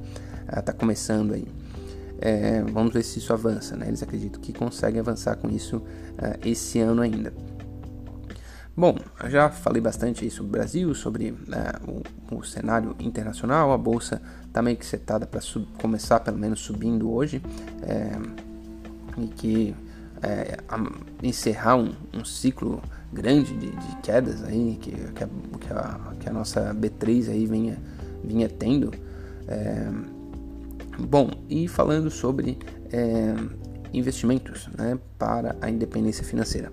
está 0.46 0.70
começando 0.70 1.32
aí. 1.32 1.48
É, 2.20 2.62
vamos 2.62 2.92
ver 2.92 3.02
se 3.02 3.18
isso 3.18 3.32
avança. 3.32 3.76
Né? 3.76 3.88
Eles 3.88 4.02
acreditam 4.02 4.40
que 4.40 4.52
conseguem 4.52 5.00
avançar 5.00 5.36
com 5.36 5.48
isso 5.48 5.78
uh, 5.78 6.38
esse 6.44 6.78
ano 6.78 7.00
ainda. 7.00 7.32
Bom, 8.76 8.96
já 9.28 9.50
falei 9.50 9.82
bastante 9.82 10.30
sobre 10.30 10.48
o 10.48 10.52
Brasil, 10.52 10.94
sobre 10.94 11.32
uh, 11.32 12.02
o, 12.30 12.36
o, 12.36 12.44
cenário 12.44 12.94
internacional. 13.00 13.72
A 13.72 13.78
bolsa 13.78 14.22
está 14.46 14.62
meio 14.62 14.76
que 14.76 14.86
setada 14.86 15.26
para 15.26 15.40
começar, 15.80 16.20
pelo 16.20 16.38
menos, 16.38 16.60
subindo 16.60 17.12
hoje. 17.12 17.42
É, 17.82 18.12
e 19.18 19.26
que 19.26 19.74
é, 20.22 20.56
encerrar 21.22 21.76
um, 21.76 21.92
um, 22.14 22.24
ciclo 22.24 22.80
grande 23.12 23.52
de, 23.54 23.70
de 23.70 23.96
quedas 24.02 24.44
aí 24.44 24.78
que, 24.80 24.92
que, 24.92 25.24
a, 25.24 25.26
que, 25.26 25.72
a, 25.72 26.00
que, 26.20 26.28
a, 26.28 26.32
nossa 26.32 26.72
B3 26.72 27.28
aí 27.28 27.46
vinha, 27.46 27.76
vinha 28.22 28.48
tendo. 28.48 28.92
É, 29.48 29.90
Bom, 30.98 31.30
e 31.48 31.66
falando 31.66 32.10
sobre 32.10 32.58
investimentos 33.92 34.68
né, 34.76 34.98
para 35.18 35.56
a 35.60 35.70
independência 35.70 36.22
financeira, 36.24 36.70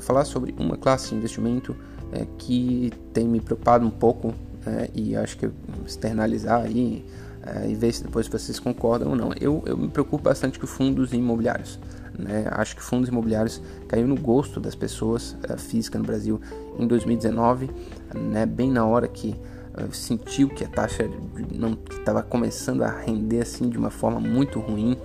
falar 0.00 0.24
sobre 0.24 0.54
uma 0.58 0.76
classe 0.76 1.10
de 1.10 1.16
investimento 1.16 1.76
é, 2.12 2.26
que 2.38 2.92
tem 3.12 3.26
me 3.26 3.40
preocupado 3.40 3.86
um 3.86 3.90
pouco 3.90 4.32
é, 4.66 4.90
e 4.94 5.16
acho 5.16 5.36
que 5.36 5.50
externalizar 5.86 6.62
aí 6.62 7.04
é, 7.42 7.68
e 7.68 7.74
ver 7.74 7.92
se 7.92 8.02
depois 8.02 8.28
vocês 8.28 8.58
concordam 8.58 9.10
ou 9.10 9.16
não. 9.16 9.32
Eu, 9.40 9.62
eu 9.66 9.76
me 9.76 9.88
preocupo 9.88 10.22
bastante 10.22 10.58
com 10.58 10.66
fundos 10.66 11.12
imobiliários. 11.12 11.78
Né? 12.16 12.46
Acho 12.52 12.76
que 12.76 12.82
fundos 12.82 13.08
imobiliários 13.08 13.60
caiu 13.88 14.06
no 14.06 14.16
gosto 14.16 14.60
das 14.60 14.74
pessoas 14.74 15.36
é, 15.48 15.56
físicas 15.56 16.00
no 16.00 16.06
Brasil 16.06 16.40
em 16.78 16.86
2019, 16.86 17.70
né? 18.14 18.46
bem 18.46 18.70
na 18.70 18.86
hora 18.86 19.08
que 19.08 19.34
sentiu 19.90 20.48
que 20.48 20.62
a 20.62 20.68
taxa 20.68 21.10
não 21.52 21.76
estava 21.90 22.22
começando 22.22 22.82
a 22.82 22.88
render 22.88 23.40
assim 23.40 23.68
de 23.68 23.76
uma 23.76 23.90
forma 23.90 24.20
muito 24.20 24.60
ruim 24.60 24.96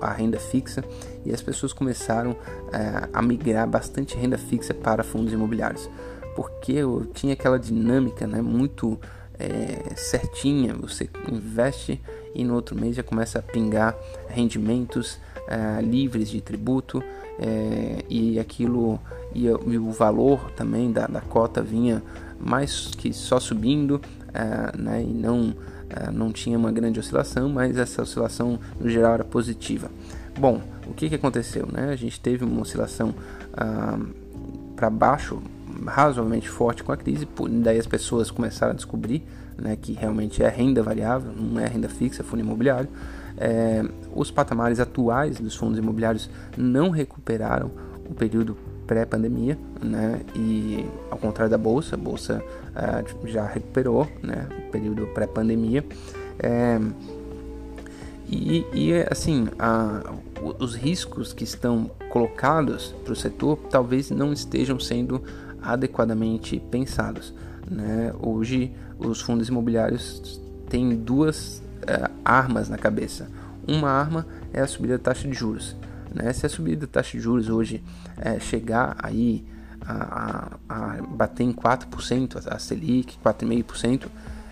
a 0.00 0.12
renda 0.12 0.38
fixa 0.38 0.84
e 1.28 1.34
as 1.34 1.42
pessoas 1.42 1.72
começaram 1.72 2.34
é, 2.72 3.08
a 3.12 3.22
migrar 3.22 3.68
bastante 3.68 4.16
renda 4.16 4.38
fixa 4.38 4.72
para 4.72 5.04
fundos 5.04 5.32
imobiliários 5.32 5.88
porque 6.34 6.72
eu 6.72 7.04
tinha 7.12 7.34
aquela 7.34 7.58
dinâmica 7.58 8.26
né, 8.26 8.40
muito 8.40 8.98
é, 9.38 9.94
certinha 9.96 10.74
você 10.74 11.08
investe 11.30 12.00
e 12.34 12.44
no 12.44 12.54
outro 12.54 12.74
mês 12.74 12.96
já 12.96 13.02
começa 13.02 13.38
a 13.38 13.42
pingar 13.42 13.96
rendimentos 14.28 15.18
é, 15.46 15.80
livres 15.82 16.28
de 16.28 16.40
tributo 16.40 17.02
é, 17.38 18.04
e 18.08 18.38
aquilo 18.38 18.98
e, 19.34 19.46
e, 19.46 19.78
o 19.78 19.90
valor 19.90 20.50
também 20.52 20.90
da, 20.90 21.06
da 21.06 21.20
cota 21.20 21.62
vinha 21.62 22.02
mais 22.38 22.90
que 22.96 23.12
só 23.12 23.40
subindo 23.40 24.00
uh, 24.28 24.80
né, 24.80 25.02
e 25.02 25.12
não, 25.12 25.50
uh, 25.50 26.12
não 26.12 26.32
tinha 26.32 26.56
uma 26.56 26.70
grande 26.70 27.00
oscilação, 27.00 27.48
mas 27.48 27.76
essa 27.76 28.02
oscilação 28.02 28.58
no 28.80 28.88
geral 28.88 29.14
era 29.14 29.24
positiva. 29.24 29.90
Bom, 30.38 30.62
o 30.88 30.94
que, 30.94 31.08
que 31.08 31.14
aconteceu? 31.14 31.66
Né? 31.70 31.90
A 31.90 31.96
gente 31.96 32.20
teve 32.20 32.44
uma 32.44 32.62
oscilação 32.62 33.14
ah, 33.52 33.98
para 34.74 34.90
baixo 34.90 35.40
razoavelmente 35.86 36.48
forte 36.48 36.82
com 36.82 36.90
a 36.92 36.96
crise, 36.96 37.28
daí 37.62 37.78
as 37.78 37.86
pessoas 37.86 38.30
começaram 38.30 38.72
a 38.72 38.74
descobrir 38.74 39.22
né, 39.56 39.76
que 39.80 39.92
realmente 39.92 40.42
é 40.42 40.48
renda 40.48 40.82
variável, 40.82 41.32
não 41.32 41.60
é 41.60 41.66
renda 41.66 41.88
fixa, 41.88 42.24
fundo 42.24 42.40
imobiliário. 42.40 42.88
É, 43.36 43.84
os 44.14 44.30
patamares 44.30 44.80
atuais 44.80 45.38
dos 45.38 45.54
fundos 45.54 45.78
imobiliários 45.78 46.28
não 46.56 46.90
recuperaram 46.90 47.70
o 48.08 48.14
período 48.14 48.56
pré-pandemia, 48.86 49.56
né? 49.82 50.22
E 50.34 50.84
ao 51.10 51.18
contrário 51.18 51.50
da 51.50 51.58
bolsa, 51.58 51.94
a 51.94 51.98
bolsa 51.98 52.42
uh, 52.70 53.28
já 53.28 53.46
recuperou, 53.46 54.08
né? 54.22 54.48
O 54.66 54.70
período 54.72 55.06
pré-pandemia. 55.08 55.84
É, 56.40 56.80
e, 58.28 58.66
e, 58.72 58.92
assim, 59.10 59.48
a, 59.58 60.02
os 60.58 60.74
riscos 60.74 61.32
que 61.32 61.44
estão 61.44 61.90
colocados 62.10 62.94
para 63.04 63.12
o 63.12 63.16
setor 63.16 63.58
talvez 63.70 64.10
não 64.10 64.32
estejam 64.32 64.78
sendo 64.78 65.22
adequadamente 65.62 66.60
pensados. 66.70 67.34
Né? 67.70 68.12
Hoje, 68.20 68.72
os 68.98 69.20
fundos 69.20 69.48
imobiliários 69.48 70.40
têm 70.68 70.96
duas 70.96 71.62
uh, 71.82 72.10
armas 72.24 72.68
na 72.68 72.78
cabeça. 72.78 73.30
Uma 73.66 73.90
arma 73.90 74.26
é 74.52 74.60
a 74.60 74.66
subida 74.66 74.96
da 74.96 75.04
taxa 75.04 75.28
de 75.28 75.34
juros. 75.34 75.76
Né? 76.14 76.32
Se 76.32 76.46
a 76.46 76.48
subida 76.48 76.86
da 76.86 76.92
taxa 76.92 77.16
de 77.16 77.20
juros 77.22 77.48
hoje 77.48 77.82
é, 78.16 78.40
chegar 78.40 78.96
aí 78.98 79.44
a, 79.80 80.56
a, 80.68 80.96
a, 80.96 81.02
bater 81.02 81.44
em 81.44 81.52
4%, 81.52 82.46
a 82.46 82.58
Selic, 82.58 83.18
4,5%, 83.24 84.06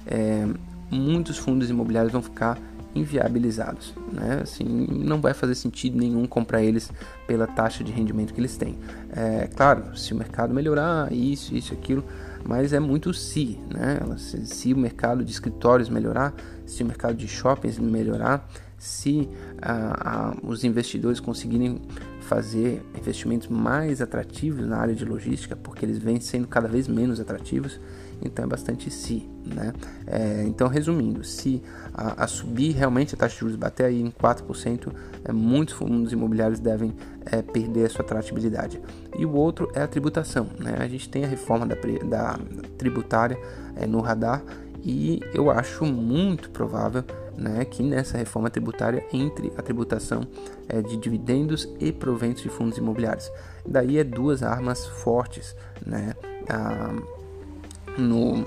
é, 0.06 0.46
muitos 0.90 1.38
fundos 1.38 1.70
imobiliários 1.70 2.12
vão 2.12 2.22
ficar 2.22 2.58
inviabilizados, 2.98 3.94
né? 4.12 4.40
Assim, 4.42 4.64
não 4.64 5.20
vai 5.20 5.34
fazer 5.34 5.54
sentido 5.54 5.98
nenhum 5.98 6.26
comprar 6.26 6.62
eles 6.62 6.90
pela 7.26 7.46
taxa 7.46 7.84
de 7.84 7.92
rendimento 7.92 8.32
que 8.32 8.40
eles 8.40 8.56
têm. 8.56 8.78
É 9.10 9.48
claro, 9.54 9.96
se 9.96 10.12
o 10.12 10.16
mercado 10.16 10.54
melhorar, 10.54 11.12
isso, 11.12 11.54
isso, 11.54 11.72
aquilo, 11.72 12.04
mas 12.44 12.72
é 12.72 12.80
muito 12.80 13.12
se, 13.12 13.58
né? 13.72 13.98
Se, 14.18 14.46
se 14.46 14.72
o 14.72 14.76
mercado 14.76 15.24
de 15.24 15.30
escritórios 15.30 15.88
melhorar, 15.88 16.34
se 16.64 16.82
o 16.82 16.86
mercado 16.86 17.14
de 17.14 17.28
shoppings 17.28 17.78
melhorar, 17.78 18.48
se 18.78 19.28
ah, 19.60 20.32
ah, 20.32 20.36
os 20.42 20.64
investidores 20.64 21.20
conseguirem 21.20 21.80
fazer 22.20 22.82
investimentos 22.96 23.48
mais 23.48 24.02
atrativos 24.02 24.66
na 24.66 24.78
área 24.78 24.94
de 24.94 25.04
logística, 25.04 25.54
porque 25.56 25.84
eles 25.84 25.98
vêm 25.98 26.20
sendo 26.20 26.46
cada 26.48 26.68
vez 26.68 26.88
menos 26.88 27.20
atrativos, 27.20 27.80
então 28.22 28.44
é 28.44 28.48
bastante 28.48 28.90
se. 28.90 29.28
Né? 29.44 29.72
É, 30.06 30.42
então, 30.46 30.68
resumindo, 30.68 31.22
se 31.22 31.62
a, 31.94 32.24
a, 32.24 32.26
subir 32.26 32.72
realmente 32.72 33.14
a 33.14 33.18
taxa 33.18 33.34
de 33.34 33.40
juros 33.40 33.56
bater 33.56 33.84
aí 33.86 34.00
em 34.00 34.10
4%, 34.10 34.92
é, 35.24 35.32
muitos 35.32 35.74
fundos 35.74 36.12
imobiliários 36.12 36.58
devem 36.58 36.94
é, 37.24 37.42
perder 37.42 37.86
a 37.86 37.90
sua 37.90 38.04
atratividade. 38.04 38.80
E 39.16 39.24
o 39.24 39.32
outro 39.32 39.70
é 39.74 39.82
a 39.82 39.86
tributação. 39.86 40.48
Né? 40.58 40.76
A 40.78 40.88
gente 40.88 41.08
tem 41.08 41.24
a 41.24 41.28
reforma 41.28 41.66
da, 41.66 41.76
da 42.04 42.38
tributária 42.76 43.38
é, 43.76 43.86
no 43.86 44.00
radar 44.00 44.42
e 44.82 45.20
eu 45.34 45.50
acho 45.50 45.84
muito 45.84 46.50
provável 46.50 47.04
né, 47.36 47.64
que 47.64 47.82
nessa 47.82 48.16
reforma 48.16 48.48
tributária 48.48 49.04
entre 49.12 49.52
a 49.56 49.62
tributação 49.62 50.26
é, 50.68 50.80
de 50.80 50.96
dividendos 50.96 51.68
e 51.78 51.92
proventos 51.92 52.42
de 52.42 52.48
fundos 52.48 52.78
imobiliários. 52.78 53.30
Daí 53.66 53.98
é 53.98 54.04
duas 54.04 54.42
armas 54.42 54.86
fortes 54.86 55.54
né, 55.84 56.14
no, 57.98 58.46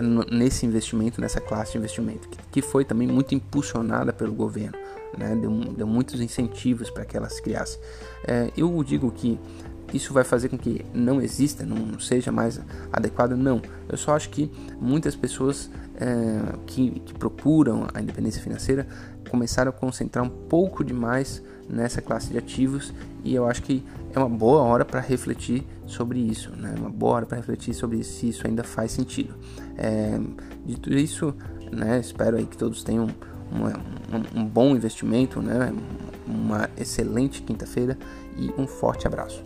no, 0.00 0.24
nesse 0.30 0.66
investimento, 0.66 1.20
nessa 1.20 1.40
classe 1.40 1.72
de 1.72 1.78
investimento, 1.78 2.28
que, 2.28 2.38
que 2.52 2.62
foi 2.62 2.84
também 2.84 3.06
muito 3.08 3.34
impulsionada 3.34 4.12
pelo 4.12 4.32
governo. 4.32 4.76
Né, 5.16 5.34
deu, 5.34 5.50
deu 5.50 5.86
muitos 5.86 6.20
incentivos 6.20 6.90
para 6.90 7.04
que 7.04 7.16
ela 7.16 7.28
se 7.30 7.40
criasse. 7.40 7.78
É, 8.26 8.50
eu 8.56 8.82
digo 8.84 9.10
que 9.10 9.38
isso 9.92 10.12
vai 10.12 10.24
fazer 10.24 10.48
com 10.48 10.58
que 10.58 10.84
não 10.92 11.20
exista, 11.20 11.64
não 11.64 11.98
seja 11.98 12.32
mais 12.32 12.60
adequado? 12.92 13.36
Não. 13.36 13.62
Eu 13.88 13.96
só 13.96 14.14
acho 14.14 14.30
que 14.30 14.50
muitas 14.80 15.14
pessoas 15.14 15.70
é, 15.96 16.56
que, 16.66 17.00
que, 17.00 17.14
procuram 17.14 17.86
a 17.94 18.00
independência 18.00 18.42
financeira 18.42 18.86
começaram 19.30 19.70
a 19.70 19.72
concentrar 19.72 20.24
um 20.24 20.28
pouco 20.28 20.84
demais 20.84 21.42
nessa 21.68 22.00
classe 22.00 22.30
de 22.30 22.38
ativos 22.38 22.92
e 23.24 23.34
eu 23.34 23.46
acho 23.46 23.62
que 23.62 23.82
é 24.14 24.18
uma 24.18 24.28
boa 24.28 24.62
hora 24.62 24.84
para 24.84 25.00
refletir 25.00 25.66
sobre 25.86 26.18
isso, 26.18 26.50
né? 26.56 26.74
Uma 26.78 26.90
boa 26.90 27.14
hora 27.14 27.26
para 27.26 27.36
refletir 27.36 27.74
sobre 27.74 28.02
se 28.02 28.28
isso 28.28 28.46
ainda 28.46 28.64
faz 28.64 28.92
sentido. 28.92 29.34
É, 29.76 30.18
dito 30.64 30.92
isso, 30.92 31.34
né? 31.70 32.00
Espero 32.00 32.36
aí 32.36 32.46
que 32.46 32.56
todos 32.56 32.82
tenham 32.82 33.08
um, 33.52 34.40
um, 34.40 34.44
bom 34.44 34.74
investimento, 34.74 35.40
né? 35.42 35.72
Uma 36.26 36.70
excelente 36.76 37.42
quinta-feira 37.42 37.98
e 38.36 38.50
um 38.58 38.66
forte 38.66 39.06
abraço. 39.06 39.45